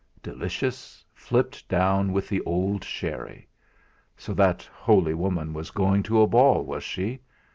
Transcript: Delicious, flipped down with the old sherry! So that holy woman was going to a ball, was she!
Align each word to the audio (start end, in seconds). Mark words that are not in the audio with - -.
Delicious, 0.23 1.05
flipped 1.13 1.67
down 1.69 2.11
with 2.11 2.27
the 2.27 2.41
old 2.41 2.83
sherry! 2.83 3.47
So 4.17 4.33
that 4.33 4.63
holy 4.73 5.13
woman 5.13 5.53
was 5.53 5.69
going 5.69 6.01
to 6.09 6.21
a 6.23 6.27
ball, 6.27 6.63
was 6.65 6.83
she! 6.83 7.19